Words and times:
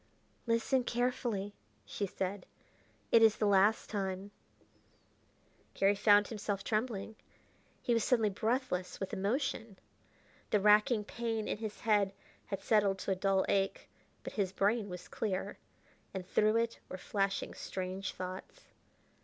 "Listen 0.47 0.83
carefully," 0.83 1.53
she 1.85 2.07
said; 2.07 2.47
"it 3.11 3.21
is 3.21 3.35
the 3.37 3.45
last 3.45 3.87
time 3.87 4.31
"Garry 5.75 5.93
found 5.93 6.29
himself 6.29 6.63
trembling; 6.63 7.15
he 7.83 7.93
was 7.93 8.03
suddenly 8.03 8.31
breathless 8.31 8.99
with 8.99 9.13
emotion. 9.13 9.77
The 10.49 10.59
racking 10.59 11.03
pain 11.03 11.47
in 11.47 11.59
his 11.59 11.81
head 11.81 12.13
had 12.47 12.61
settled 12.63 12.97
to 12.97 13.11
a 13.11 13.15
dull 13.15 13.45
ache, 13.47 13.91
but 14.23 14.33
his 14.33 14.51
brain 14.51 14.89
was 14.89 15.07
clear, 15.07 15.59
and 16.15 16.25
through 16.27 16.55
it 16.57 16.79
were 16.89 16.97
flashing 16.97 17.53
strange 17.53 18.13
thoughts. 18.13 18.61